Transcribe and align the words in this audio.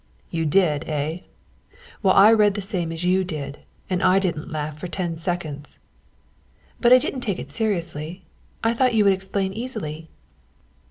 "You 0.31 0.47
did, 0.47 0.85
eh! 0.89 1.19
Well, 2.01 2.15
I 2.15 2.31
read 2.33 2.55
the 2.55 2.59
same 2.61 2.91
as 2.91 3.03
you 3.03 3.23
did, 3.23 3.59
and 3.87 4.01
I 4.01 4.17
didn't 4.17 4.49
laugh 4.51 4.79
for 4.79 4.87
ten 4.87 5.15
seconds." 5.15 5.77
"But 6.79 6.91
I 6.91 6.97
didn't 6.97 7.21
take 7.21 7.37
it 7.37 7.51
seriously. 7.51 8.25
I 8.63 8.73
thought 8.73 8.95
you 8.95 9.03
would 9.03 9.13
explain 9.13 9.53
easily." 9.53 10.09